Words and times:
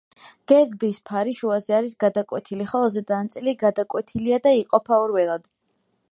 გერბის 0.51 0.99
ფარი 1.09 1.33
შუაზე 1.39 1.75
არის 1.79 1.93
გადაკვეთილი, 2.03 2.67
ხოლო 2.71 2.87
ზედა 2.95 3.19
ნაწილი 3.27 3.53
გადაკვეთილია 3.65 4.39
და 4.47 4.55
იყოფა 4.61 4.99
ორ 5.05 5.15
ველად. 5.19 5.47